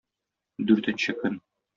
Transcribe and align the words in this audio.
Дүртенче 0.71 1.15
көн. 1.19 1.37